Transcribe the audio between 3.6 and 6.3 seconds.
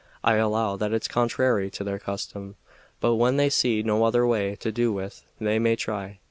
no other way to do with, they may try."